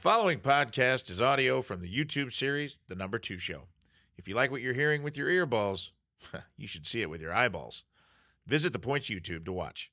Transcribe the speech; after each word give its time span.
following 0.00 0.38
podcast 0.38 1.10
is 1.10 1.20
audio 1.20 1.60
from 1.60 1.82
the 1.82 1.94
YouTube 1.94 2.32
series 2.32 2.78
The 2.88 2.94
Number 2.94 3.18
Two 3.18 3.36
Show. 3.36 3.64
If 4.16 4.26
you 4.26 4.34
like 4.34 4.50
what 4.50 4.62
you're 4.62 4.72
hearing 4.72 5.02
with 5.02 5.14
your 5.14 5.28
earballs, 5.28 5.90
you 6.56 6.66
should 6.66 6.86
see 6.86 7.02
it 7.02 7.10
with 7.10 7.20
your 7.20 7.34
eyeballs. 7.34 7.84
Visit 8.46 8.72
the 8.72 8.78
Points 8.78 9.10
YouTube 9.10 9.44
to 9.44 9.52
watch. 9.52 9.92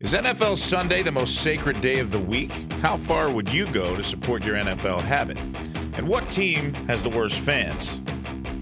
Is 0.00 0.12
NFL 0.12 0.56
Sunday 0.58 1.02
the 1.02 1.10
most 1.10 1.42
sacred 1.42 1.80
day 1.80 1.98
of 1.98 2.12
the 2.12 2.20
week? 2.20 2.52
How 2.74 2.96
far 2.96 3.32
would 3.32 3.52
you 3.52 3.66
go 3.72 3.96
to 3.96 4.04
support 4.04 4.44
your 4.44 4.54
NFL 4.54 5.00
habit? 5.00 5.40
And 5.94 6.06
what 6.06 6.30
team 6.30 6.72
has 6.86 7.02
the 7.02 7.08
worst 7.08 7.40
fans? 7.40 8.00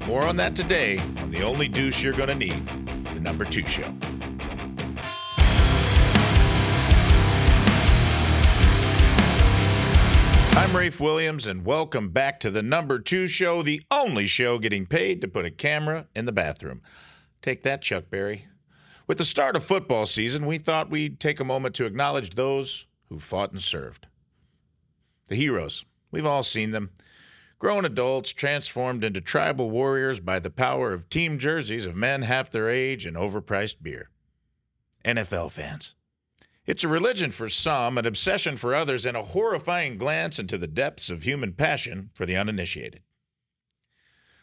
More 0.07 0.27
on 0.27 0.37
that 0.37 0.57
today 0.57 0.97
on 1.19 1.31
the 1.31 1.43
only 1.43 1.69
douche 1.69 2.03
you're 2.03 2.15
going 2.15 2.31
to 2.31 2.35
need, 2.35 2.67
the 3.13 3.21
number 3.21 3.45
two 3.45 3.67
show. 3.67 3.85
I'm 10.59 10.75
Rafe 10.75 11.01
Williams, 11.01 11.47
and 11.47 11.67
welcome 11.67 12.09
back 12.09 12.41
to 12.41 12.51
the 12.51 12.63
number 12.63 12.99
two 12.99 13.27
show, 13.27 13.63
the 13.63 13.83
only 13.91 14.27
show 14.27 14.59
getting 14.59 14.87
paid 14.87 15.21
to 15.21 15.29
put 15.29 15.45
a 15.45 15.51
camera 15.51 16.07
in 16.17 16.25
the 16.25 16.33
bathroom. 16.33 16.81
Take 17.43 17.63
that, 17.65 17.83
Chuck 17.83 18.05
Berry. 18.09 18.47
With 19.07 19.19
the 19.19 19.25
start 19.25 19.55
of 19.55 19.65
football 19.65 20.05
season, 20.05 20.47
we 20.47 20.59
thought 20.59 20.91
we'd 20.91 21.21
take 21.21 21.39
a 21.39 21.45
moment 21.45 21.77
to 21.77 21.85
acknowledge 21.85 22.31
those 22.31 22.87
who 23.09 23.21
fought 23.21 23.53
and 23.53 23.63
served. 23.63 24.09
The 25.29 25.37
heroes. 25.37 25.85
We've 26.11 26.27
all 26.27 26.43
seen 26.43 26.73
them. 26.73 26.91
Grown 27.61 27.85
adults 27.85 28.31
transformed 28.33 29.05
into 29.05 29.21
tribal 29.21 29.71
warriors 29.71 30.19
by 30.19 30.41
the 30.41 30.51
power 30.51 30.93
of 30.93 31.09
team 31.09 31.39
jerseys 31.39 31.87
of 31.87 31.95
men 31.95 32.23
half 32.23 32.51
their 32.51 32.69
age 32.69 33.07
and 33.07 33.17
overpriced 33.17 33.77
beer. 33.81 34.11
NFL 35.05 35.53
fans. 35.53 35.95
It's 36.67 36.83
a 36.83 36.89
religion 36.89 37.31
for 37.31 37.49
some, 37.49 37.97
an 37.97 38.07
obsession 38.07 38.57
for 38.57 38.75
others, 38.75 39.07
and 39.07 39.17
a 39.17 39.23
horrifying 39.23 39.99
glance 39.99 40.41
into 40.41 40.59
the 40.59 40.67
depths 40.67 41.11
of 41.11 41.23
human 41.23 41.53
passion 41.53 42.11
for 42.13 42.27
the 42.27 42.37
uninitiated. 42.37 43.03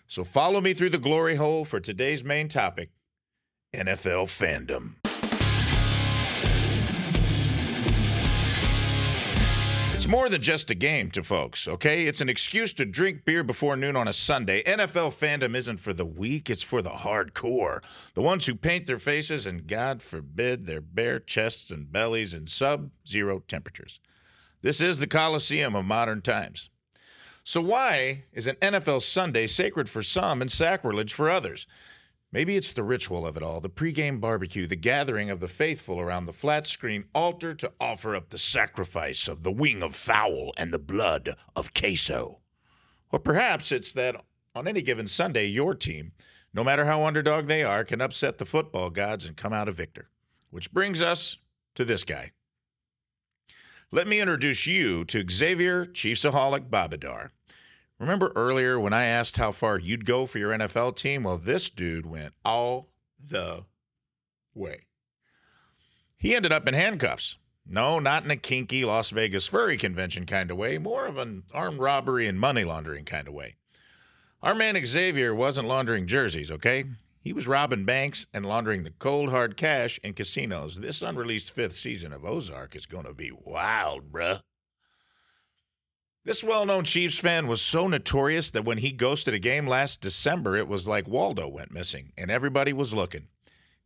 So 0.08 0.24
follow 0.24 0.62
me 0.62 0.74
through 0.74 0.92
the 0.92 0.98
glory 0.98 1.36
hole 1.36 1.66
for 1.66 1.82
today's 1.82 2.24
main 2.24 2.48
topic 2.48 2.92
NFL 3.74 4.28
fandom. 4.28 4.94
It's 9.96 10.08
more 10.08 10.30
than 10.30 10.42
just 10.42 10.70
a 10.70 10.76
game 10.76 11.10
to 11.12 11.24
folks, 11.24 11.68
okay? 11.68 12.06
It's 12.06 12.22
an 12.22 12.30
excuse 12.30 12.72
to 12.74 12.86
drink 12.86 13.26
beer 13.26 13.44
before 13.44 13.76
noon 13.76 13.96
on 13.96 14.08
a 14.08 14.14
Sunday. 14.14 14.62
NFL 14.64 15.14
fandom 15.14 15.56
isn't 15.56 15.80
for 15.80 15.92
the 15.92 16.06
weak, 16.06 16.52
it's 16.52 16.62
for 16.62 16.84
the 16.84 16.92
hardcore. 16.92 17.82
The 18.14 18.22
ones 18.22 18.46
who 18.46 18.54
paint 18.54 18.86
their 18.86 19.00
faces 19.00 19.48
and, 19.48 19.66
God 19.66 20.04
forbid, 20.04 20.68
their 20.68 20.82
bare 20.82 21.20
chests 21.20 21.72
and 21.72 21.92
bellies 21.92 22.36
in 22.36 22.46
sub 22.46 22.92
zero 23.08 23.42
temperatures. 23.48 24.00
This 24.62 24.82
is 24.82 25.00
the 25.00 25.08
Coliseum 25.08 25.76
of 25.76 25.86
modern 25.86 26.22
times. 26.22 26.70
So, 27.44 27.60
why 27.60 28.26
is 28.32 28.46
an 28.46 28.56
NFL 28.58 29.02
Sunday 29.02 29.48
sacred 29.48 29.90
for 29.90 30.04
some 30.04 30.42
and 30.42 30.52
sacrilege 30.52 31.12
for 31.12 31.30
others? 31.30 31.66
Maybe 32.34 32.58
it's 32.58 32.74
the 32.74 32.84
ritual 32.84 33.28
of 33.28 33.38
it 33.38 33.44
all 33.44 33.62
the 33.62 33.70
pregame 33.70 34.20
barbecue, 34.20 34.66
the 34.66 34.76
gathering 34.76 35.30
of 35.30 35.40
the 35.40 35.48
faithful 35.48 36.00
around 36.00 36.26
the 36.26 36.34
flat 36.34 36.66
screen 36.66 37.06
altar 37.14 37.54
to 37.54 37.72
offer 37.80 38.16
up 38.16 38.30
the 38.30 38.40
sacrifice 38.40 39.28
of 39.28 39.44
the 39.44 39.52
wing 39.52 39.84
of 39.84 39.96
fowl 39.96 40.52
and 40.58 40.74
the 40.74 40.80
blood 40.80 41.36
of 41.56 41.76
queso. 41.76 42.40
Or 43.12 43.20
perhaps 43.20 43.72
it's 43.72 43.92
that 43.94 44.16
on 44.56 44.68
any 44.68 44.82
given 44.82 45.06
Sunday, 45.06 45.46
your 45.46 45.76
team, 45.76 46.14
no 46.56 46.64
matter 46.64 46.86
how 46.86 47.06
underdog 47.06 47.46
they 47.46 47.64
are, 47.64 47.84
can 47.84 48.02
upset 48.02 48.40
the 48.40 48.46
football 48.46 48.90
gods 48.90 49.26
and 49.26 49.38
come 49.38 49.54
out 49.54 49.70
a 49.70 49.72
victor. 49.72 50.10
Which 50.50 50.74
brings 50.74 51.04
us 51.04 51.38
to 51.76 51.86
this 51.86 52.04
guy. 52.04 52.32
Let 53.92 54.08
me 54.08 54.20
introduce 54.20 54.66
you 54.66 55.06
to 55.06 55.24
Xavier 55.30 55.86
Chiefsaholic 55.86 56.68
Babadar. 56.72 57.30
Remember 58.04 58.34
earlier 58.36 58.78
when 58.78 58.92
I 58.92 59.06
asked 59.06 59.38
how 59.38 59.54
far 59.54 59.80
you'd 59.80 60.04
go 60.04 60.26
for 60.26 60.38
your 60.38 60.52
NFL 60.52 60.98
team? 60.98 61.24
Well, 61.24 61.38
this 61.38 61.70
dude 61.70 62.06
went 62.06 62.34
all 62.44 62.90
the 63.18 63.64
way. 64.54 64.88
He 66.18 66.36
ended 66.36 66.52
up 66.52 66.68
in 66.68 66.74
handcuffs. 66.74 67.38
No, 67.66 68.00
not 68.00 68.26
in 68.26 68.32
a 68.32 68.36
kinky 68.36 68.84
Las 68.84 69.12
Vegas 69.12 69.48
furry 69.48 69.78
convention 69.78 70.26
kind 70.26 70.52
of 70.52 70.58
way, 70.58 70.78
more 70.78 71.06
of 71.06 71.18
an 71.18 71.44
armed 71.54 71.80
robbery 71.80 72.28
and 72.28 72.38
money 72.38 72.66
laundering 72.66 73.06
kind 73.06 73.26
of 73.26 73.34
way. 73.34 73.56
Our 74.42 74.54
man 74.54 74.78
Xavier 74.86 75.34
wasn't 75.34 75.70
laundering 75.70 76.06
jerseys, 76.06 76.52
okay? 76.52 76.84
He 77.22 77.32
was 77.32 77.48
robbing 77.48 77.86
banks 77.86 78.28
and 78.34 78.46
laundering 78.46 78.84
the 78.84 78.92
cold 78.92 79.30
hard 79.30 79.56
cash 79.56 79.98
in 80.04 80.14
casinos. 80.14 80.82
This 80.82 81.02
unreleased 81.02 81.52
fifth 81.52 81.76
season 81.78 82.12
of 82.12 82.26
Ozark 82.26 82.76
is 82.76 82.86
going 82.86 83.06
to 83.06 83.14
be 83.14 83.32
wild, 83.32 84.12
bruh. 84.12 84.42
This 86.26 86.42
well 86.42 86.66
known 86.66 86.86
Chiefs 86.86 87.20
fan 87.20 87.48
was 87.48 87.62
so 87.62 87.86
notorious 87.88 88.50
that 88.52 88.64
when 88.64 88.78
he 88.78 88.94
ghosted 88.94 89.34
a 89.34 89.40
game 89.40 89.68
last 89.68 90.00
December, 90.00 90.56
it 90.56 90.70
was 90.70 90.88
like 90.88 91.06
Waldo 91.06 91.50
went 91.50 91.74
missing 91.74 92.14
and 92.18 92.32
everybody 92.32 92.72
was 92.72 92.94
looking. 92.94 93.28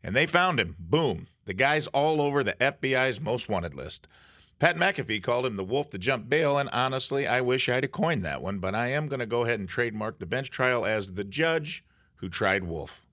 And 0.03 0.15
they 0.15 0.27
found 0.27 0.59
him. 0.59 0.75
Boom. 0.77 1.27
The 1.45 1.55
guy's 1.55 1.87
all 1.87 2.21
over 2.21 2.43
the 2.43 2.53
FBI's 2.53 3.19
most 3.19 3.49
wanted 3.49 3.73
list. 3.73 4.07
Pat 4.59 4.75
McAfee 4.75 5.23
called 5.23 5.47
him 5.47 5.55
the 5.55 5.63
wolf 5.63 5.89
to 5.91 5.97
jump 5.97 6.29
bail, 6.29 6.57
and 6.57 6.69
honestly, 6.69 7.27
I 7.27 7.41
wish 7.41 7.69
I'd 7.69 7.83
have 7.83 7.91
coined 7.91 8.23
that 8.25 8.41
one, 8.41 8.59
but 8.59 8.75
I 8.75 8.87
am 8.89 9.07
going 9.07 9.19
to 9.19 9.25
go 9.25 9.43
ahead 9.43 9.59
and 9.59 9.69
trademark 9.69 10.19
the 10.19 10.25
bench 10.25 10.51
trial 10.51 10.85
as 10.85 11.13
the 11.13 11.23
judge 11.23 11.83
who 12.15 12.29
tried 12.29 12.63
wolf. 12.63 13.05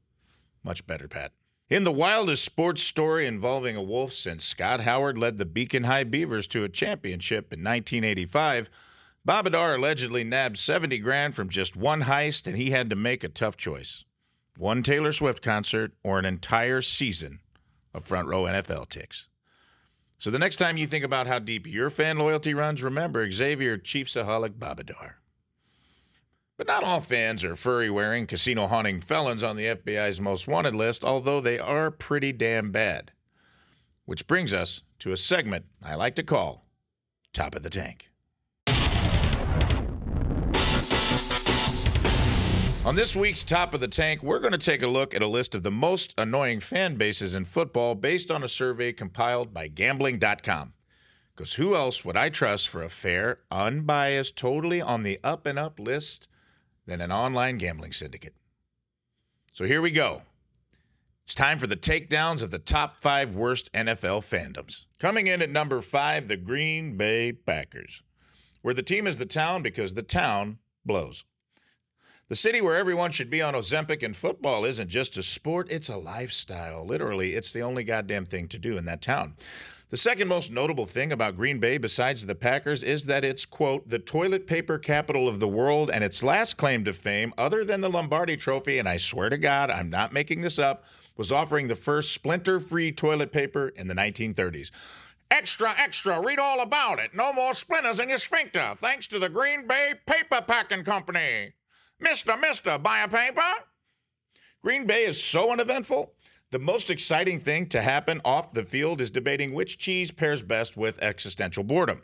Much 0.63 0.87
better, 0.87 1.09
Pat. 1.09 1.33
In 1.71 1.85
the 1.85 1.93
wildest 1.93 2.45
sports 2.45 2.83
story 2.83 3.27
involving 3.27 3.77
a 3.77 3.83
wolf 3.83 4.13
since 4.13 4.45
Scott 4.45 4.81
Howard 4.81 5.17
led 5.17 5.39
the 5.39 5.47
Beacon 5.47 5.85
High 5.85 6.05
Beavers 6.05 6.47
to 6.49 6.65
a 6.65 6.69
championship 6.69 7.53
in 7.53 7.61
1985, 7.61 8.69
Babadar 9.27 9.77
allegedly 9.77 10.23
nabbed 10.23 10.59
70 10.59 10.99
grand 10.99 11.35
from 11.35 11.49
just 11.49 11.77
one 11.77 12.03
heist, 12.03 12.47
and 12.47 12.57
he 12.57 12.71
had 12.71 12.91
to 12.91 12.97
make 12.97 13.25
a 13.25 13.29
tough 13.29 13.57
choice 13.57 14.05
one 14.57 14.83
Taylor 14.83 15.11
Swift 15.11 15.43
concert 15.43 15.93
or 16.05 16.19
an 16.19 16.25
entire 16.25 16.81
season 16.81 17.41
of 17.93 18.05
front 18.05 18.29
row 18.29 18.43
NFL 18.45 18.89
ticks. 18.89 19.27
So 20.19 20.31
the 20.31 20.39
next 20.39 20.57
time 20.57 20.77
you 20.77 20.87
think 20.87 21.05
about 21.05 21.27
how 21.27 21.39
deep 21.39 21.67
your 21.67 21.91
fan 21.91 22.19
loyalty 22.19 22.55
runs, 22.55 22.83
remember 22.83 23.31
Xavier 23.31 23.77
Chiefsaholic 23.77 24.51
Babadar. 24.51 25.15
But 26.57 26.69
not 26.69 26.85
all 26.85 27.01
fans 27.01 27.43
are 27.43 27.57
furry 27.57 27.91
wearing, 27.91 28.27
casino 28.27 28.69
haunting 28.69 29.01
felons 29.01 29.43
on 29.43 29.57
the 29.57 29.67
FBI's 29.67 30.21
most 30.21 30.47
wanted 30.47 30.75
list, 30.75 31.03
although 31.03 31.41
they 31.41 31.59
are 31.59 31.91
pretty 31.91 32.31
damn 32.31 32.71
bad. 32.71 33.11
Which 34.05 34.29
brings 34.29 34.53
us 34.53 34.83
to 35.01 35.11
a 35.11 35.17
segment 35.17 35.65
I 35.83 35.97
like 35.97 36.15
to 36.15 36.23
call 36.23 36.65
Top 37.33 37.57
of 37.57 37.65
the 37.65 37.71
Tank. 37.71 38.09
On 42.85 42.95
this 42.95 43.17
week's 43.17 43.43
Top 43.43 43.73
of 43.73 43.81
the 43.81 43.89
Tank, 43.89 44.23
we're 44.23 44.41
going 44.41 44.53
to 44.53 44.59
take 44.59 44.83
a 44.83 44.87
look 44.87 45.15
at 45.15 45.23
a 45.23 45.27
list 45.27 45.55
of 45.55 45.63
the 45.63 45.71
most 45.71 46.15
annoying 46.19 46.61
fan 46.61 46.97
bases 46.97 47.35
in 47.35 47.47
football 47.47 47.95
based 47.95 48.31
on 48.31 48.45
a 48.45 48.49
survey 48.49 48.93
compiled 48.93 49.55
by 49.55 49.69
Gambling.com. 49.69 50.75
Because 51.35 51.55
who 51.55 51.75
else 51.75 52.05
would 52.05 52.19
I 52.19 52.29
trust 52.29 52.69
for 52.69 52.83
a 52.83 52.91
fair, 52.91 53.39
unbiased, 53.51 54.37
totally 54.37 54.83
on 54.83 55.03
the 55.03 55.19
up 55.25 55.47
and 55.47 55.59
up 55.59 55.81
list 55.81 56.29
than 56.85 57.01
an 57.01 57.11
online 57.11 57.57
gambling 57.57 57.93
syndicate? 57.93 58.35
So 59.55 59.65
here 59.65 59.81
we 59.81 59.91
go. 59.91 60.21
It's 61.25 61.35
time 61.35 61.59
for 61.59 61.67
the 61.67 61.77
takedowns 61.77 62.43
of 62.43 62.51
the 62.51 62.59
top 62.59 63.01
five 63.01 63.35
worst 63.35 63.73
NFL 63.73 64.21
fandoms. 64.29 64.85
Coming 64.99 65.27
in 65.27 65.41
at 65.41 65.49
number 65.49 65.81
five, 65.81 66.29
the 66.29 66.37
Green 66.37 66.99
Bay 66.99 67.33
Packers, 67.33 68.03
where 68.61 68.75
the 68.75 68.83
team 68.83 69.07
is 69.07 69.17
the 69.17 69.25
town 69.25 69.63
because 69.63 69.95
the 69.95 70.03
town 70.03 70.59
blows. 70.85 71.25
The 72.29 72.37
city 72.37 72.63
where 72.63 72.77
everyone 72.77 73.11
should 73.11 73.29
be 73.29 73.43
on 73.43 73.53
Ozempic 73.53 74.03
and 74.03 74.17
football 74.17 74.65
isn't 74.65 74.89
just 74.89 75.19
a 75.19 75.23
sport, 75.23 75.71
it's 75.71 75.91
a 75.91 75.99
lifestyle. 75.99 76.87
Literally, 76.87 77.35
it's 77.35 77.53
the 77.53 77.61
only 77.61 77.85
goddamn 77.85 78.25
thing 78.25 78.49
to 78.49 78.59
do 78.59 78.79
in 78.79 78.87
that 78.87 79.03
town. 79.03 79.35
The 79.91 79.99
second 79.99 80.29
most 80.29 80.51
notable 80.51 80.87
thing 80.87 81.13
about 81.13 81.37
Green 81.37 81.59
Bay, 81.59 81.77
besides 81.77 82.25
the 82.25 82.35
Packers, 82.35 82.83
is 82.83 83.05
that 83.07 83.27
it's, 83.27 83.45
quote, 83.45 83.91
the 83.91 83.99
toilet 83.99 84.47
paper 84.47 84.79
capital 84.79 85.29
of 85.29 85.39
the 85.39 85.47
world, 85.47 85.91
and 85.91 86.03
its 86.03 86.23
last 86.23 86.57
claim 86.57 86.83
to 86.87 86.95
fame, 86.95 87.35
other 87.37 87.63
than 87.63 87.83
the 87.83 87.91
Lombardi 87.91 88.39
Trophy, 88.39 88.79
and 88.79 88.89
I 88.89 88.97
swear 88.97 89.29
to 89.29 89.37
God, 89.37 89.71
I'm 89.71 89.91
not 89.91 90.15
making 90.15 90.41
this 90.41 90.59
up, 90.59 90.85
was 91.19 91.31
offering 91.31 91.67
the 91.67 91.77
first 91.77 92.13
splinter 92.13 92.59
free 92.59 92.91
toilet 92.91 93.33
paper 93.33 93.69
in 93.69 93.87
the 93.87 93.95
1930s. 93.95 94.71
Extra, 95.31 95.75
extra, 95.77 96.23
read 96.23 96.39
all 96.39 96.63
about 96.63 96.99
it. 96.99 97.15
No 97.15 97.35
more 97.35 97.53
splinters 97.53 98.01
in 98.01 98.09
your 98.09 98.19
sphincter, 98.19 98.75
thanks 98.79 99.07
to 99.09 99.19
the 99.19 99.29
Green 99.29 99.67
Bay 99.67 99.93
Paper 100.07 100.41
Packing 100.41 100.85
Company. 100.85 101.53
Mister, 102.05 102.37
mister, 102.37 102.77
buy 102.77 102.99
a 102.99 103.09
paper? 103.09 103.41
Green 104.63 104.87
Bay 104.87 105.05
is 105.05 105.25
so 105.25 105.51
uneventful. 105.51 106.13
The 106.51 106.59
most 106.59 106.91
exciting 106.91 107.41
thing 107.41 107.67
to 107.71 107.81
happen 107.81 108.21
off 108.27 108.53
the 108.53 108.63
field 108.63 109.01
is 109.01 109.11
debating 109.11 109.55
which 109.55 109.79
cheese 109.79 110.11
pairs 110.11 110.43
best 110.43 110.77
with 110.77 111.03
existential 111.03 111.65
boredom. 111.65 112.03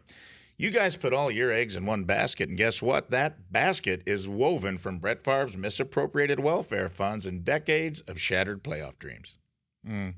You 0.57 0.71
guys 0.71 0.97
put 0.97 1.13
all 1.13 1.31
your 1.31 1.53
eggs 1.53 1.77
in 1.77 1.85
one 1.85 2.05
basket, 2.05 2.49
and 2.49 2.57
guess 2.57 2.81
what? 2.81 3.11
That 3.11 3.53
basket 3.53 4.03
is 4.07 4.27
woven 4.27 4.79
from 4.79 4.99
Brett 4.99 5.23
Favre's 5.23 5.57
misappropriated 5.57 6.41
welfare 6.41 6.89
funds 6.89 7.27
and 7.27 7.45
decades 7.45 8.01
of 8.01 8.19
shattered 8.19 8.65
playoff 8.65 8.99
dreams. 8.99 9.37
Mm. 9.87 10.15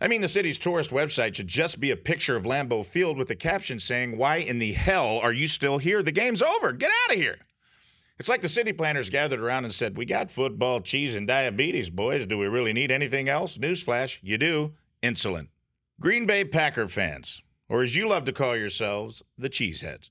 I 0.00 0.06
mean, 0.06 0.20
the 0.20 0.28
city's 0.28 0.58
tourist 0.58 0.90
website 0.90 1.34
should 1.34 1.48
just 1.48 1.80
be 1.80 1.90
a 1.90 1.96
picture 1.96 2.36
of 2.36 2.44
Lambeau 2.44 2.86
Field 2.86 3.18
with 3.18 3.30
a 3.30 3.36
caption 3.36 3.80
saying, 3.80 4.16
Why 4.16 4.36
in 4.36 4.60
the 4.60 4.74
hell 4.74 5.18
are 5.18 5.32
you 5.32 5.48
still 5.48 5.78
here? 5.78 6.00
The 6.00 6.12
game's 6.12 6.42
over. 6.42 6.72
Get 6.72 6.92
out 7.04 7.16
of 7.16 7.20
here. 7.20 7.38
It's 8.18 8.28
like 8.28 8.42
the 8.42 8.48
city 8.48 8.72
planners 8.72 9.10
gathered 9.10 9.40
around 9.40 9.64
and 9.64 9.72
said, 9.72 9.96
We 9.96 10.04
got 10.04 10.30
football, 10.30 10.80
cheese, 10.80 11.14
and 11.14 11.26
diabetes, 11.26 11.88
boys. 11.88 12.26
Do 12.26 12.36
we 12.36 12.46
really 12.46 12.72
need 12.72 12.90
anything 12.90 13.28
else? 13.28 13.58
Newsflash, 13.58 14.18
you 14.22 14.36
do. 14.36 14.74
Insulin. 15.02 15.48
Green 16.00 16.26
Bay 16.26 16.44
Packer 16.44 16.88
fans, 16.88 17.42
or 17.68 17.82
as 17.82 17.94
you 17.94 18.08
love 18.08 18.24
to 18.24 18.32
call 18.32 18.56
yourselves, 18.56 19.22
the 19.36 19.48
Cheeseheads. 19.48 20.10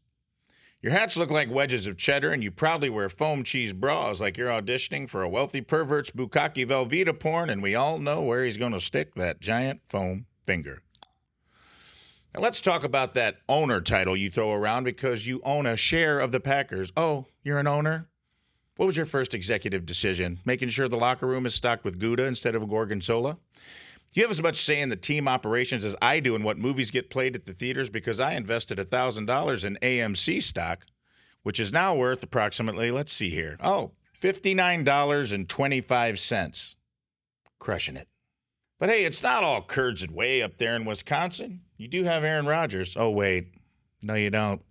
Your 0.82 0.94
hats 0.94 1.18
look 1.18 1.32
like 1.32 1.50
wedges 1.50 1.88
of 1.88 1.98
cheddar, 1.98 2.32
and 2.32 2.44
you 2.44 2.52
proudly 2.52 2.90
wear 2.90 3.10
foam 3.10 3.44
cheese 3.44 3.74
bras 3.74 4.22
like 4.22 4.38
you're 4.38 4.50
auditioning 4.50 5.10
for 5.10 5.22
a 5.22 5.30
wealthy 5.30 5.60
pervert's 5.60 6.12
bukkake 6.12 6.68
Velveeta 6.68 7.20
porn, 7.20 7.50
and 7.50 7.62
we 7.62 7.76
all 7.76 8.00
know 8.00 8.22
where 8.22 8.46
he's 8.46 8.58
going 8.58 8.74
to 8.74 8.80
stick 8.80 9.16
that 9.16 9.42
giant 9.42 9.82
foam 9.88 10.28
finger. 10.46 10.82
Now 12.38 12.44
let's 12.44 12.62
talk 12.62 12.84
about 12.84 13.16
that 13.16 13.38
owner 13.50 13.82
title 13.82 14.16
you 14.16 14.30
throw 14.30 14.54
around 14.54 14.84
because 14.84 15.26
you 15.26 15.42
own 15.44 15.66
a 15.66 15.76
share 15.76 16.20
of 16.20 16.32
the 16.32 16.40
Packers. 16.40 16.94
Oh, 16.96 17.26
you're 17.44 17.58
an 17.58 17.66
owner? 17.66 18.10
What 18.76 18.86
was 18.86 18.96
your 18.96 19.08
first 19.08 19.34
executive 19.34 19.88
decision? 19.88 20.38
Making 20.46 20.70
sure 20.70 20.88
the 20.88 20.98
locker 20.98 21.26
room 21.26 21.48
is 21.48 21.56
stocked 21.56 21.84
with 21.84 21.98
Gouda 21.98 22.26
instead 22.26 22.54
of 22.54 22.70
Gorgonzola? 22.70 23.40
You 24.14 24.22
have 24.22 24.30
as 24.30 24.40
much 24.40 24.64
say 24.64 24.80
in 24.80 24.90
the 24.90 24.96
team 24.96 25.28
operations 25.28 25.84
as 25.84 25.96
I 26.00 26.20
do 26.20 26.36
in 26.36 26.44
what 26.44 26.60
movies 26.60 26.92
get 26.92 27.10
played 27.10 27.36
at 27.36 27.46
the 27.46 27.54
theaters 27.54 27.90
because 27.90 28.20
I 28.20 28.34
invested 28.34 28.78
$1,000 28.78 29.64
in 29.64 29.80
AMC 29.82 30.44
stock, 30.44 30.86
which 31.42 31.60
is 31.60 31.74
now 31.74 31.96
worth 31.96 32.22
approximately, 32.22 32.92
let's 32.92 33.14
see 33.14 33.32
here, 33.32 33.58
oh, 33.64 33.94
$59.25. 34.22 36.76
Crushing 37.58 37.98
it. 37.98 38.08
But 38.80 38.90
hey, 38.90 39.06
it's 39.06 39.24
not 39.24 39.44
all 39.44 39.62
curds 39.64 40.04
and 40.04 40.12
whey 40.12 40.42
up 40.42 40.58
there 40.58 40.76
in 40.76 40.86
Wisconsin. 40.86 41.62
You 41.78 41.88
do 41.88 42.04
have 42.04 42.24
Aaron 42.24 42.46
Rodgers. 42.46 42.96
Oh, 42.96 43.10
wait. 43.10 43.56
No, 44.04 44.14
you 44.14 44.30
don't. 44.30 44.62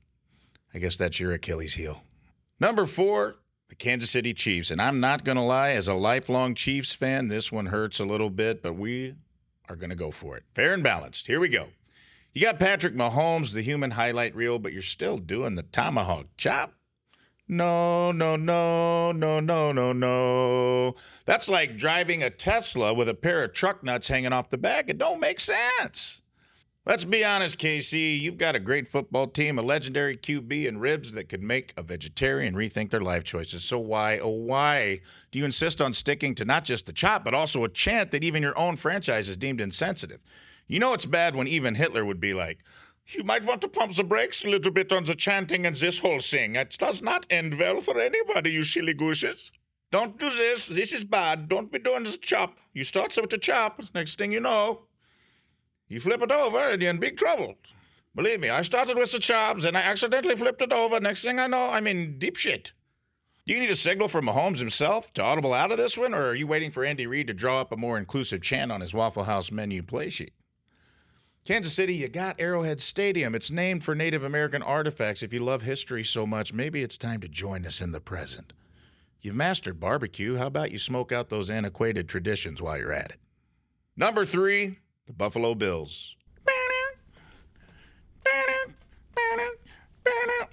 I 0.73 0.79
guess 0.79 0.97
that's 0.97 1.19
your 1.19 1.33
Achilles 1.33 1.75
heel. 1.75 2.03
Number 2.61 2.87
four, 2.87 3.37
the 3.69 3.75
Kansas 3.75 4.11
City 4.11 4.33
Chiefs. 4.33 4.71
And 4.71 4.81
I'm 4.81 5.01
not 5.01 5.25
going 5.25 5.37
to 5.37 5.43
lie, 5.43 5.71
as 5.71 5.89
a 5.89 5.95
lifelong 5.95 6.55
Chiefs 6.55 6.95
fan, 6.95 7.29
this 7.29 7.51
one 7.51 7.67
hurts 7.67 7.99
a 7.99 8.05
little 8.05 8.31
bit, 8.31 8.63
but 8.63 8.75
we 8.75 9.15
are 9.69 9.77
going 9.77 9.91
to 9.91 9.97
go 9.97 10.13
for 10.13 10.37
it. 10.37 10.45
Fair 10.55 10.73
and 10.73 10.83
balanced. 10.83 11.27
Here 11.27 11.41
we 11.41 11.49
go. 11.49 11.67
You 12.33 12.43
got 12.43 12.61
Patrick 12.61 12.95
Mahomes, 12.95 13.53
the 13.53 13.63
human 13.63 13.93
highlight 13.93 14.37
reel, 14.37 14.59
but 14.61 14.73
you're 14.73 14.83
still 14.83 15.19
doing 15.19 15.57
the 15.57 15.63
tomahawk 15.63 16.27
chop. 16.37 16.75
No, 17.49 18.11
no, 18.11 18.35
no, 18.35 19.13
no, 19.13 19.39
no, 19.39 19.71
no, 19.71 19.93
no. 19.93 20.97
That's 21.27 21.49
like 21.49 21.77
driving 21.77 22.23
a 22.23 22.31
Tesla 22.31 22.93
with 22.93 23.09
a 23.09 23.15
pair 23.15 23.45
of 23.45 23.53
truck 23.53 23.85
nuts 23.85 24.09
hanging 24.09 24.33
off 24.33 24.49
the 24.49 24.59
back. 24.59 24.89
It 24.89 24.99
don't 24.99 25.21
make 25.21 25.39
sense. 25.39 26.23
Let's 26.85 27.05
be 27.05 27.25
honest, 27.25 27.59
KC. 27.59 28.21
You've 28.21 28.39
got 28.39 28.57
a 28.57 28.61
great 28.61 28.89
football 28.89 29.29
team, 29.29 29.59
a 29.59 29.63
legendary 29.63 30.17
QB, 30.17 30.69
and 30.69 30.81
ribs 30.81 31.13
that 31.13 31.29
could 31.29 31.43
make 31.43 31.73
a 31.77 31.83
vegetarian 31.83 32.55
rethink 32.55 32.91
their 32.91 33.01
life 33.01 33.25
choices. 33.25 33.65
So 33.65 33.79
why, 33.79 34.19
oh 34.19 34.29
why, 34.29 35.01
do 35.31 35.39
you 35.39 35.45
insist 35.45 35.81
on 35.81 35.93
sticking 35.93 36.35
to 36.37 36.45
not 36.45 36.65
just 36.65 36.87
the 36.87 36.93
chop, 36.93 37.25
but 37.25 37.35
also 37.35 37.65
a 37.65 37.69
chant 37.69 38.13
that 38.13 38.25
even 38.25 38.43
your 38.43 38.57
own 38.59 38.77
franchise 38.77 39.29
is 39.29 39.37
deemed 39.37 39.61
insensitive? 39.61 40.21
You 40.69 40.79
know 40.79 40.93
it's 40.95 41.07
bad 41.07 41.35
when 41.37 41.49
even 41.49 41.77
Hitler 41.77 42.05
would 42.05 42.21
be 42.21 42.35
like, 42.35 42.59
"You 43.09 43.25
might 43.25 43.45
want 43.45 43.61
to 43.63 43.69
pump 43.69 43.95
the 43.95 44.05
brakes 44.05 44.45
a 44.45 44.49
little 44.49 44.73
bit 44.73 44.93
on 44.93 45.05
the 45.05 45.15
chanting 45.15 45.65
and 45.65 45.77
this 45.77 46.01
whole 46.01 46.21
thing. 46.21 46.57
It 46.57 46.77
does 46.79 47.03
not 47.03 47.27
end 47.31 47.59
well 47.59 47.81
for 47.81 48.01
anybody, 48.01 48.51
you 48.51 48.63
silly 48.63 48.95
gooses." 48.95 49.53
Don't 49.91 50.19
do 50.19 50.29
this. 50.29 50.67
This 50.67 50.93
is 50.93 51.05
bad. 51.05 51.49
Don't 51.49 51.71
be 51.71 51.79
doing 51.79 52.05
the 52.05 52.17
chop. 52.17 52.59
You 52.73 52.85
start 52.85 53.17
with 53.17 53.31
the 53.31 53.39
chop. 53.39 53.81
Next 53.95 54.19
thing 54.19 54.33
you 54.33 54.41
know, 54.41 54.83
you 55.89 56.01
flip 56.01 56.23
it 56.23 56.33
over 56.33 56.71
and 56.71 56.83
you're 56.83 56.91
in 56.91 56.99
big 56.99 57.17
trouble. 57.17 57.55
Believe 58.15 58.41
me, 58.41 58.49
I 58.49 58.63
started 58.63 58.99
with 58.99 59.13
the 59.13 59.19
chops 59.19 59.65
and 59.65 59.77
I 59.77 59.83
accidentally 59.83 60.35
flipped 60.35 60.63
it 60.63 60.73
over. 60.73 60.99
Next 60.99 61.23
thing 61.23 61.39
I 61.39 61.47
know, 61.47 61.67
I'm 61.67 61.87
in 61.87 62.19
deep 62.19 62.37
shit. 62.37 62.73
Do 63.47 63.55
you 63.55 63.61
need 63.61 63.71
a 63.71 63.77
signal 63.77 64.09
from 64.09 64.27
Mahomes 64.27 64.59
himself 64.59 65.13
to 65.15 65.23
audible 65.23 65.55
out 65.55 65.71
of 65.71 65.79
this 65.79 65.97
one, 65.97 66.15
or 66.15 66.31
are 66.31 66.35
you 66.35 66.49
waiting 66.49 66.73
for 66.73 66.85
Andy 66.85 67.07
Reid 67.07 67.29
to 67.29 67.35
draw 67.35 67.61
up 67.61 67.71
a 67.71 67.77
more 67.77 67.97
inclusive 67.97 68.43
chant 68.43 68.73
on 68.73 68.81
his 68.81 68.93
Waffle 68.93 69.25
House 69.25 69.53
menu 69.53 69.85
play 69.85 70.09
sheet? 70.09 70.33
Kansas 71.47 71.75
City, 71.75 71.95
you 71.95 72.09
got 72.09 72.41
Arrowhead 72.41 72.81
Stadium. 72.81 73.33
It's 73.33 73.53
named 73.53 73.85
for 73.85 73.95
Native 73.95 74.25
American 74.25 74.63
artifacts. 74.63 75.23
If 75.23 75.33
you 75.33 75.39
love 75.39 75.63
history 75.63 76.03
so 76.03 76.27
much, 76.27 76.53
maybe 76.53 76.83
it's 76.83 76.99
time 76.99 77.21
to 77.21 77.29
join 77.29 77.65
us 77.65 77.81
in 77.81 77.93
the 77.93 78.01
present. 78.01 78.53
You've 79.21 79.37
mastered 79.37 79.79
barbecue. 79.79 80.39
How 80.39 80.49
about 80.49 80.73
you 80.73 80.79
smoke 80.79 81.13
out 81.13 81.29
those 81.29 81.49
antiquated 81.49 82.09
traditions 82.09 82.61
while 82.61 82.77
you're 82.77 82.93
at 82.93 83.13
it? 83.13 83.21
Number 83.97 84.25
three, 84.25 84.81
the 85.07 85.13
Buffalo 85.13 85.55
Bills. 85.55 86.17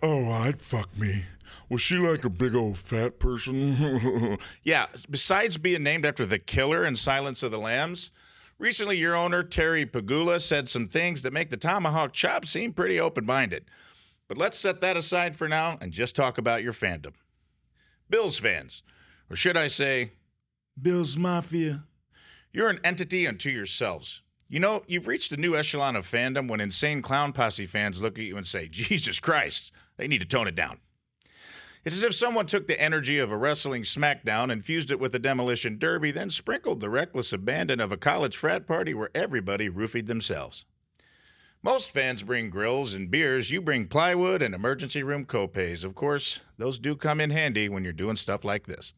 Oh, 0.02 0.30
I'd 0.32 0.60
fuck 0.60 0.98
me. 0.98 1.24
Was 1.70 1.82
she 1.82 1.96
like 1.96 2.26
a 2.26 2.30
big 2.30 2.56
old 2.56 2.78
fat 2.78 3.20
person? 3.20 4.38
yeah, 4.64 4.88
besides 5.10 5.58
being 5.58 5.82
named 5.82 6.06
after 6.06 6.26
the 6.26 6.40
killer 6.40 6.84
in 6.86 6.96
Silence 6.98 7.42
of 7.42 7.52
the 7.52 7.58
Lambs, 7.58 8.12
recently 8.58 8.98
your 8.98 9.16
owner, 9.16 9.44
Terry 9.44 9.86
Pegula, 9.86 10.42
said 10.42 10.68
some 10.70 10.88
things 10.88 11.22
that 11.22 11.34
make 11.34 11.50
the 11.50 11.58
tomahawk 11.58 12.14
chop 12.14 12.46
seem 12.46 12.74
pretty 12.74 13.00
open 13.00 13.26
minded. 13.26 13.66
But 14.28 14.38
let's 14.38 14.58
set 14.58 14.82
that 14.82 14.98
aside 14.98 15.36
for 15.36 15.48
now 15.48 15.78
and 15.82 15.92
just 15.92 16.16
talk 16.16 16.38
about 16.38 16.64
your 16.64 16.74
fandom. 16.74 17.14
Bills 18.10 18.40
fans, 18.40 18.82
or 19.30 19.36
should 19.36 19.58
I 19.58 19.68
say, 19.68 20.14
Bills 20.82 21.18
Mafia. 21.18 21.84
You're 22.52 22.70
an 22.70 22.80
entity 22.84 23.28
unto 23.28 23.50
yourselves. 23.50 24.22
You 24.48 24.60
know, 24.60 24.84
you've 24.88 25.08
reached 25.08 25.32
a 25.32 25.38
new 25.38 25.56
echelon 25.56 25.96
of 25.96 26.10
fandom 26.10 26.48
when 26.48 26.60
insane 26.60 27.02
clown 27.02 27.34
posse 27.34 27.66
fans 27.66 28.02
look 28.02 28.20
at 28.20 28.26
you 28.26 28.38
and 28.38 28.46
say, 28.46 28.68
Jesus 28.68 29.20
Christ, 29.20 29.72
they 29.98 30.08
need 30.08 30.20
to 30.20 30.28
tone 30.28 30.48
it 30.48 30.56
down. 30.56 30.80
It's 31.86 31.98
as 31.98 32.04
if 32.04 32.16
someone 32.16 32.46
took 32.46 32.68
the 32.68 32.82
energy 32.82 33.20
of 33.20 33.30
a 33.30 33.38
wrestling 33.38 33.82
smackdown 33.82 34.50
and 34.52 34.64
fused 34.64 34.90
it 34.90 35.02
with 35.02 35.14
a 35.16 35.20
demolition 35.20 35.78
derby, 35.78 36.12
then 36.12 36.30
sprinkled 36.30 36.80
the 36.80 36.90
reckless 36.90 37.34
abandon 37.34 37.82
of 37.82 37.92
a 37.92 37.98
college 37.98 38.38
frat 38.38 38.66
party 38.66 38.94
where 38.94 39.10
everybody 39.14 39.70
roofied 39.70 40.06
themselves. 40.06 40.66
Most 41.62 41.90
fans 41.90 42.24
bring 42.24 42.50
grills 42.50 42.94
and 42.94 43.12
beers. 43.12 43.52
You 43.52 43.62
bring 43.62 43.88
plywood 43.88 44.42
and 44.42 44.56
emergency 44.56 45.04
room 45.04 45.26
copays. 45.26 45.84
Of 45.84 45.94
course, 45.94 46.40
those 46.58 46.80
do 46.80 46.96
come 46.96 47.20
in 47.20 47.32
handy 47.32 47.68
when 47.68 47.84
you're 47.84 47.92
doing 47.92 48.16
stuff 48.16 48.46
like 48.46 48.66
this. 48.66 48.94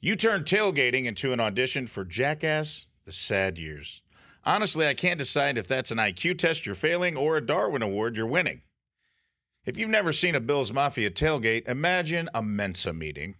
You 0.00 0.16
turned 0.16 0.44
tailgating 0.44 1.06
into 1.06 1.32
an 1.32 1.40
audition 1.40 1.86
for 1.86 2.04
Jackass 2.04 2.86
The 3.04 3.12
Sad 3.12 3.58
Years. 3.58 4.02
Honestly, 4.46 4.86
I 4.86 4.94
can't 4.94 5.18
decide 5.18 5.56
if 5.56 5.66
that's 5.66 5.90
an 5.90 5.98
IQ 5.98 6.38
test 6.38 6.66
you're 6.66 6.74
failing 6.74 7.16
or 7.16 7.36
a 7.36 7.44
Darwin 7.44 7.82
Award 7.82 8.16
you're 8.16 8.26
winning. 8.26 8.62
If 9.64 9.78
you've 9.78 9.88
never 9.88 10.12
seen 10.12 10.34
a 10.34 10.40
Bills 10.40 10.72
Mafia 10.72 11.10
tailgate, 11.10 11.66
imagine 11.66 12.28
a 12.34 12.42
Mensa 12.42 12.92
meeting, 12.92 13.36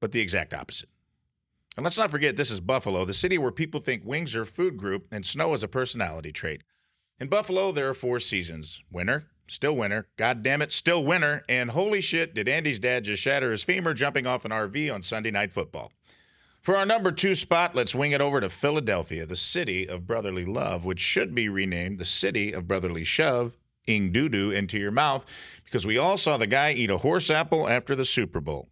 but 0.00 0.12
the 0.12 0.20
exact 0.20 0.54
opposite. 0.54 0.88
And 1.76 1.84
let's 1.84 1.98
not 1.98 2.10
forget, 2.10 2.36
this 2.36 2.50
is 2.50 2.60
Buffalo, 2.60 3.04
the 3.04 3.12
city 3.12 3.36
where 3.36 3.52
people 3.52 3.80
think 3.80 4.04
wings 4.04 4.34
are 4.34 4.42
a 4.42 4.46
food 4.46 4.76
group 4.78 5.06
and 5.12 5.24
snow 5.26 5.52
is 5.52 5.62
a 5.62 5.68
personality 5.68 6.32
trait. 6.32 6.62
In 7.18 7.28
Buffalo, 7.28 7.70
there 7.70 7.88
are 7.88 7.94
four 7.94 8.18
seasons 8.18 8.80
winter, 8.90 9.26
Still 9.50 9.74
winter, 9.74 10.06
God 10.16 10.44
damn 10.44 10.62
it, 10.62 10.70
still 10.70 11.04
winter, 11.04 11.44
And 11.48 11.72
holy 11.72 12.00
shit, 12.00 12.34
did 12.34 12.48
Andy's 12.48 12.78
dad 12.78 13.02
just 13.02 13.20
shatter 13.20 13.50
his 13.50 13.64
femur 13.64 13.94
jumping 13.94 14.24
off 14.24 14.44
an 14.44 14.52
RV 14.52 14.94
on 14.94 15.02
Sunday 15.02 15.32
Night 15.32 15.52
Football? 15.52 15.90
For 16.60 16.76
our 16.76 16.84
number 16.84 17.10
two 17.10 17.34
spot, 17.34 17.74
let's 17.74 17.94
wing 17.94 18.12
it 18.12 18.20
over 18.20 18.38
to 18.38 18.50
Philadelphia, 18.50 19.24
the 19.24 19.34
city 19.34 19.88
of 19.88 20.06
brotherly 20.06 20.44
love, 20.44 20.84
which 20.84 21.00
should 21.00 21.34
be 21.34 21.48
renamed 21.48 21.98
the 21.98 22.04
city 22.04 22.52
of 22.52 22.68
brotherly 22.68 23.02
shove, 23.02 23.56
ing 23.86 24.12
doo 24.12 24.28
doo 24.28 24.50
into 24.50 24.78
your 24.78 24.90
mouth, 24.90 25.24
because 25.64 25.86
we 25.86 25.96
all 25.96 26.18
saw 26.18 26.36
the 26.36 26.46
guy 26.46 26.72
eat 26.72 26.90
a 26.90 26.98
horse 26.98 27.30
apple 27.30 27.66
after 27.66 27.96
the 27.96 28.04
Super 28.04 28.40
Bowl. 28.40 28.68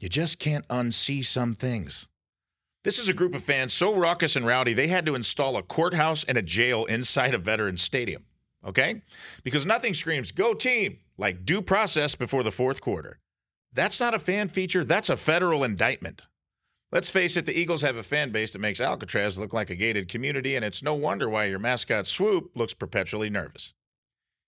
You 0.00 0.08
just 0.08 0.38
can't 0.38 0.66
unsee 0.68 1.22
some 1.22 1.54
things. 1.54 2.08
This 2.84 2.98
is 2.98 3.10
a 3.10 3.14
group 3.14 3.34
of 3.34 3.44
fans 3.44 3.74
so 3.74 3.94
raucous 3.94 4.34
and 4.34 4.46
rowdy, 4.46 4.72
they 4.72 4.88
had 4.88 5.04
to 5.04 5.14
install 5.14 5.58
a 5.58 5.62
courthouse 5.62 6.24
and 6.24 6.38
a 6.38 6.42
jail 6.42 6.86
inside 6.86 7.34
a 7.34 7.38
Veterans 7.38 7.82
Stadium. 7.82 8.24
Okay? 8.66 9.02
Because 9.44 9.66
nothing 9.66 9.92
screams, 9.92 10.32
go 10.32 10.54
team, 10.54 11.00
like 11.18 11.44
due 11.44 11.60
process 11.60 12.14
before 12.14 12.42
the 12.42 12.50
fourth 12.50 12.80
quarter. 12.80 13.18
That's 13.74 14.00
not 14.00 14.14
a 14.14 14.18
fan 14.18 14.48
feature, 14.48 14.84
that's 14.84 15.10
a 15.10 15.18
federal 15.18 15.62
indictment. 15.62 16.22
Let's 16.90 17.10
face 17.10 17.36
it, 17.36 17.44
the 17.44 17.56
Eagles 17.56 17.82
have 17.82 17.96
a 17.96 18.02
fan 18.02 18.32
base 18.32 18.54
that 18.54 18.58
makes 18.58 18.80
Alcatraz 18.80 19.38
look 19.38 19.52
like 19.52 19.68
a 19.68 19.76
gated 19.76 20.08
community, 20.08 20.56
and 20.56 20.64
it's 20.64 20.82
no 20.82 20.94
wonder 20.94 21.28
why 21.28 21.44
your 21.44 21.58
mascot 21.58 22.06
Swoop 22.06 22.56
looks 22.56 22.72
perpetually 22.72 23.28
nervous. 23.28 23.74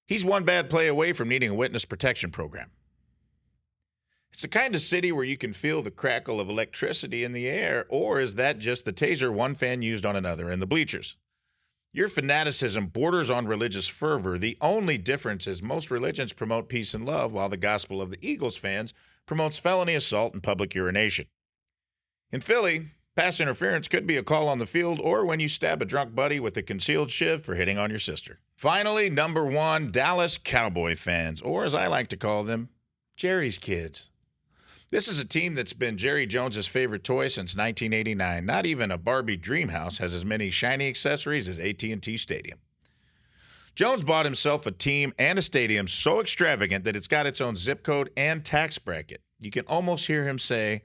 He's 0.07 0.25
one 0.25 0.45
bad 0.45 0.71
play 0.71 0.89
away 0.89 1.13
from 1.13 1.29
needing 1.29 1.51
a 1.51 1.55
witness 1.55 1.85
protection 1.85 2.31
program. 2.31 2.71
It's 4.33 4.43
the 4.43 4.49
kind 4.49 4.75
of 4.75 4.81
city 4.81 5.13
where 5.13 5.25
you 5.25 5.37
can 5.37 5.53
feel 5.53 5.83
the 5.83 5.91
crackle 5.91 6.41
of 6.41 6.49
electricity 6.49 7.23
in 7.23 7.33
the 7.33 7.47
air, 7.47 7.85
or 7.91 8.19
is 8.19 8.37
that 8.37 8.59
just 8.59 8.87
the 8.87 8.93
taser 8.93 9.31
one 9.31 9.55
fan 9.55 9.83
used 9.83 10.07
on 10.07 10.17
another 10.17 10.51
in 10.51 10.59
the 10.59 10.67
bleachers? 10.67 11.19
Your 11.93 12.09
fanaticism 12.09 12.87
borders 12.87 13.29
on 13.29 13.47
religious 13.47 13.87
fervor. 13.89 14.39
The 14.39 14.57
only 14.63 14.97
difference 14.97 15.47
is 15.47 15.63
most 15.63 15.91
religions 15.91 16.33
promote 16.33 16.71
peace 16.71 16.95
and 16.95 17.05
love, 17.05 17.35
while 17.35 17.51
the 17.51 17.59
gospel 17.59 18.01
of 18.01 18.11
the 18.11 18.19
Eagles 18.27 18.57
fans 18.57 18.95
promotes 19.27 19.59
felony 19.59 19.95
assault 19.95 20.33
and 20.33 20.43
public 20.43 20.75
urination. 20.75 21.27
In 22.31 22.41
Philly, 22.41 22.93
pass 23.15 23.39
interference 23.39 23.87
could 23.87 24.07
be 24.07 24.17
a 24.17 24.23
call 24.23 24.49
on 24.49 24.59
the 24.59 24.65
field 24.65 24.99
or 24.99 25.27
when 25.27 25.41
you 25.41 25.49
stab 25.49 25.83
a 25.83 25.85
drunk 25.85 26.15
buddy 26.15 26.41
with 26.41 26.57
a 26.57 26.63
concealed 26.63 27.11
shiv 27.11 27.45
for 27.45 27.55
hitting 27.55 27.77
on 27.77 27.91
your 27.91 27.99
sister. 27.99 28.41
Finally, 28.57 29.11
number 29.11 29.45
one, 29.45 29.91
Dallas 29.91 30.39
Cowboy 30.39 30.97
fans, 30.97 31.43
or 31.43 31.67
as 31.67 31.75
I 31.75 31.89
like 31.89 32.09
to 32.09 32.17
call 32.17 32.45
them, 32.45 32.71
Jerry's 33.15 33.59
kids. 33.59 34.09
This 34.93 35.09
is 35.09 35.19
a 35.19 35.25
team 35.25 35.55
that's 35.55 35.73
been 35.73 35.97
Jerry 35.97 36.27
Jones's 36.27 36.67
favorite 36.67 37.03
toy 37.03 37.29
since 37.29 37.57
1989. 37.57 38.45
Not 38.45 38.67
even 38.67 38.91
a 38.91 38.99
Barbie 38.99 39.39
dream 39.39 39.71
house 39.71 39.97
has 39.97 40.13
as 40.13 40.23
many 40.23 40.51
shiny 40.51 40.87
accessories 40.87 41.49
as 41.49 41.59
AT&T 41.59 42.19
Stadium. 42.19 42.59
Jones 43.75 44.05
bought 44.05 44.27
himself 44.27 44.67
a 44.67 44.71
team 44.71 45.15
and 45.19 45.39
a 45.39 45.43
stadium 45.43 45.89
so 45.89 46.21
extravagant 46.21 46.85
that 46.85 46.95
it's 46.95 47.09
got 47.09 47.27
its 47.27 47.41
own 47.41 47.57
zip 47.57 47.83
code 47.83 48.11
and 48.19 48.45
tax 48.45 48.77
bracket. 48.77 49.23
You 49.41 49.51
can 49.51 49.65
almost 49.65 50.07
hear 50.09 50.29
him 50.29 50.39
say, 50.39 50.83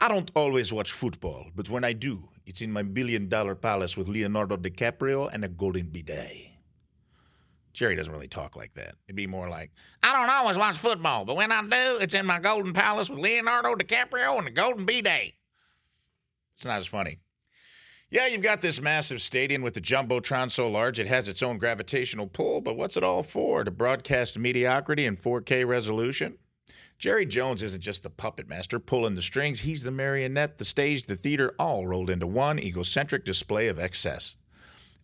I 0.00 0.08
don't 0.08 0.30
always 0.34 0.72
watch 0.72 0.90
football, 0.90 1.48
but 1.54 1.68
when 1.68 1.84
I 1.84 1.92
do, 1.92 2.30
it's 2.46 2.62
in 2.62 2.72
my 2.72 2.82
billion 2.82 3.28
dollar 3.28 3.54
palace 3.54 3.98
with 3.98 4.08
Leonardo 4.08 4.56
DiCaprio 4.56 5.28
and 5.30 5.44
a 5.44 5.48
golden 5.48 5.88
bidet. 5.90 6.51
Jerry 7.72 7.96
doesn't 7.96 8.12
really 8.12 8.28
talk 8.28 8.54
like 8.54 8.74
that. 8.74 8.94
It'd 9.06 9.16
be 9.16 9.26
more 9.26 9.48
like, 9.48 9.70
I 10.02 10.12
don't 10.12 10.30
always 10.30 10.58
watch 10.58 10.76
football, 10.76 11.24
but 11.24 11.36
when 11.36 11.50
I 11.50 11.62
do, 11.62 11.98
it's 12.00 12.14
in 12.14 12.26
my 12.26 12.38
golden 12.38 12.72
palace 12.72 13.08
with 13.08 13.18
Leonardo 13.18 13.74
DiCaprio 13.74 14.38
and 14.38 14.46
a 14.46 14.50
golden 14.50 14.84
bidet. 14.84 15.34
It's 16.54 16.64
not 16.64 16.78
as 16.78 16.86
funny. 16.86 17.20
Yeah, 18.10 18.26
you've 18.26 18.42
got 18.42 18.60
this 18.60 18.78
massive 18.78 19.22
stadium 19.22 19.62
with 19.62 19.72
the 19.72 19.80
Jumbotron 19.80 20.50
so 20.50 20.68
large 20.68 21.00
it 21.00 21.06
has 21.06 21.28
its 21.28 21.42
own 21.42 21.56
gravitational 21.56 22.26
pull, 22.26 22.60
but 22.60 22.76
what's 22.76 22.98
it 22.98 23.02
all 23.02 23.22
for? 23.22 23.64
To 23.64 23.70
broadcast 23.70 24.38
mediocrity 24.38 25.06
in 25.06 25.16
4K 25.16 25.66
resolution? 25.66 26.36
Jerry 26.98 27.24
Jones 27.24 27.62
isn't 27.62 27.80
just 27.80 28.02
the 28.02 28.10
puppet 28.10 28.48
master 28.48 28.78
pulling 28.78 29.14
the 29.14 29.22
strings, 29.22 29.60
he's 29.60 29.82
the 29.82 29.90
marionette, 29.90 30.58
the 30.58 30.64
stage, 30.66 31.04
the 31.04 31.16
theater, 31.16 31.54
all 31.58 31.86
rolled 31.86 32.10
into 32.10 32.26
one 32.26 32.58
egocentric 32.58 33.24
display 33.24 33.66
of 33.68 33.78
excess. 33.78 34.36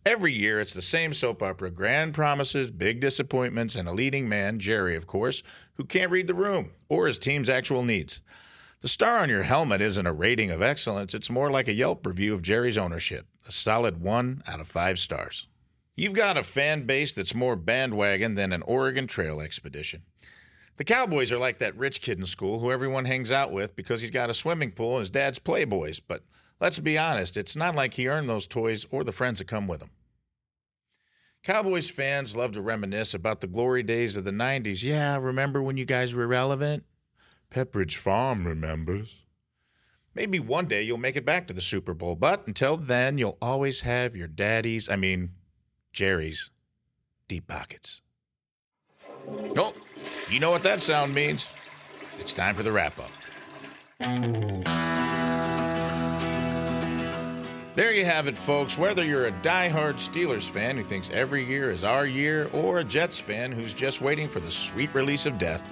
Every 0.09 0.33
year, 0.33 0.59
it's 0.59 0.73
the 0.73 0.81
same 0.81 1.13
soap 1.13 1.43
opera 1.43 1.69
grand 1.69 2.15
promises, 2.15 2.71
big 2.71 2.99
disappointments, 2.99 3.75
and 3.75 3.87
a 3.87 3.91
leading 3.91 4.27
man, 4.27 4.57
Jerry, 4.57 4.95
of 4.95 5.05
course, 5.05 5.43
who 5.75 5.85
can't 5.85 6.09
read 6.09 6.25
the 6.25 6.33
room 6.33 6.71
or 6.89 7.05
his 7.05 7.19
team's 7.19 7.47
actual 7.47 7.83
needs. 7.83 8.19
The 8.81 8.87
star 8.87 9.19
on 9.19 9.29
your 9.29 9.43
helmet 9.43 9.81
isn't 9.81 10.07
a 10.07 10.11
rating 10.11 10.49
of 10.49 10.63
excellence, 10.63 11.13
it's 11.13 11.29
more 11.29 11.51
like 11.51 11.67
a 11.67 11.73
Yelp 11.73 12.07
review 12.07 12.33
of 12.33 12.41
Jerry's 12.41 12.75
ownership 12.75 13.27
a 13.47 13.51
solid 13.51 14.01
one 14.01 14.41
out 14.47 14.59
of 14.59 14.67
five 14.67 14.97
stars. 14.97 15.47
You've 15.95 16.13
got 16.13 16.39
a 16.39 16.43
fan 16.43 16.87
base 16.87 17.13
that's 17.13 17.35
more 17.35 17.55
bandwagon 17.55 18.33
than 18.33 18.51
an 18.51 18.63
Oregon 18.63 19.05
Trail 19.05 19.39
expedition. 19.39 20.01
The 20.77 20.85
Cowboys 20.85 21.31
are 21.31 21.37
like 21.37 21.59
that 21.59 21.77
rich 21.77 22.01
kid 22.01 22.17
in 22.17 22.25
school 22.25 22.57
who 22.57 22.71
everyone 22.71 23.05
hangs 23.05 23.31
out 23.31 23.51
with 23.51 23.75
because 23.75 24.01
he's 24.01 24.09
got 24.09 24.31
a 24.31 24.33
swimming 24.33 24.71
pool 24.71 24.93
and 24.93 25.01
his 25.01 25.11
dad's 25.11 25.37
Playboys, 25.37 26.01
but 26.07 26.23
let's 26.59 26.79
be 26.79 26.97
honest, 26.97 27.37
it's 27.37 27.55
not 27.55 27.75
like 27.75 27.93
he 27.93 28.07
earned 28.07 28.27
those 28.27 28.47
toys 28.47 28.87
or 28.89 29.03
the 29.03 29.11
friends 29.11 29.37
that 29.37 29.45
come 29.45 29.67
with 29.67 29.83
him. 29.83 29.91
Cowboys 31.43 31.89
fans 31.89 32.35
love 32.35 32.51
to 32.51 32.61
reminisce 32.61 33.13
about 33.13 33.39
the 33.39 33.47
glory 33.47 33.81
days 33.81 34.17
of 34.17 34.25
the 34.25 34.31
90s. 34.31 34.83
Yeah, 34.83 35.17
remember 35.17 35.61
when 35.61 35.77
you 35.77 35.85
guys 35.85 36.13
were 36.13 36.27
relevant? 36.27 36.83
Pepperidge 37.49 37.95
Farm 37.95 38.45
remembers. 38.45 39.23
Maybe 40.13 40.39
one 40.39 40.67
day 40.67 40.81
you'll 40.81 40.97
make 40.97 41.15
it 41.15 41.25
back 41.25 41.47
to 41.47 41.53
the 41.53 41.61
Super 41.61 41.93
Bowl, 41.93 42.15
but 42.15 42.45
until 42.45 42.75
then, 42.75 43.17
you'll 43.17 43.37
always 43.41 43.81
have 43.81 44.15
your 44.15 44.27
daddy's, 44.27 44.89
I 44.89 44.97
mean, 44.97 45.29
Jerry's, 45.93 46.51
deep 47.27 47.47
pockets. 47.47 48.01
Oh, 49.55 49.73
you 50.29 50.39
know 50.39 50.51
what 50.51 50.63
that 50.63 50.81
sound 50.81 51.15
means. 51.15 51.49
It's 52.19 52.33
time 52.33 52.55
for 52.55 52.63
the 52.63 52.71
wrap 52.71 52.99
up. 52.99 53.11
There 57.79 57.93
you 57.93 58.03
have 58.03 58.27
it, 58.27 58.35
folks. 58.35 58.77
Whether 58.77 59.05
you're 59.05 59.27
a 59.27 59.31
die-hard 59.31 59.95
Steelers 59.95 60.49
fan 60.49 60.75
who 60.75 60.83
thinks 60.83 61.09
every 61.11 61.45
year 61.45 61.71
is 61.71 61.85
our 61.85 62.05
year, 62.05 62.49
or 62.51 62.79
a 62.79 62.83
Jets 62.83 63.21
fan 63.21 63.53
who's 63.53 63.73
just 63.73 64.01
waiting 64.01 64.27
for 64.27 64.41
the 64.41 64.51
sweet 64.51 64.93
release 64.93 65.25
of 65.25 65.37
death, 65.37 65.65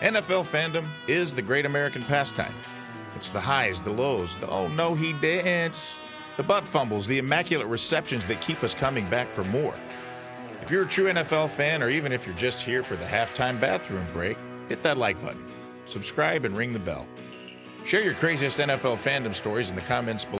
NFL 0.00 0.46
fandom 0.46 0.84
is 1.06 1.32
the 1.32 1.42
great 1.42 1.64
American 1.64 2.02
pastime. 2.06 2.52
It's 3.14 3.30
the 3.30 3.38
highs, 3.38 3.80
the 3.80 3.92
lows, 3.92 4.36
the 4.38 4.48
oh 4.48 4.66
no, 4.66 4.96
he 4.96 5.12
dance, 5.12 6.00
the 6.36 6.42
butt 6.42 6.66
fumbles, 6.66 7.06
the 7.06 7.18
immaculate 7.18 7.68
receptions 7.68 8.26
that 8.26 8.40
keep 8.40 8.64
us 8.64 8.74
coming 8.74 9.08
back 9.08 9.30
for 9.30 9.44
more. 9.44 9.76
If 10.60 10.72
you're 10.72 10.82
a 10.82 10.88
true 10.88 11.04
NFL 11.04 11.50
fan, 11.50 11.84
or 11.84 11.88
even 11.88 12.10
if 12.10 12.26
you're 12.26 12.34
just 12.34 12.62
here 12.62 12.82
for 12.82 12.96
the 12.96 13.04
halftime 13.04 13.60
bathroom 13.60 14.04
break, 14.12 14.38
hit 14.68 14.82
that 14.82 14.98
like 14.98 15.22
button, 15.22 15.46
subscribe, 15.86 16.44
and 16.46 16.56
ring 16.56 16.72
the 16.72 16.80
bell. 16.80 17.06
Share 17.86 18.02
your 18.02 18.14
craziest 18.14 18.58
NFL 18.58 18.96
fandom 18.96 19.32
stories 19.32 19.70
in 19.70 19.76
the 19.76 19.82
comments 19.82 20.24
below. 20.24 20.32